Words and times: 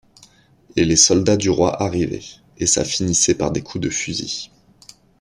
Et 0.77 0.83
les 0.83 0.95
soldats 0.95 1.37
du 1.37 1.51
roi 1.51 1.79
arrivaient, 1.83 2.23
et 2.57 2.65
ça 2.65 2.83
finissait 2.83 3.35
par 3.35 3.51
des 3.51 3.61
coups 3.61 3.83
de 3.83 3.89
fusil. 3.91 4.49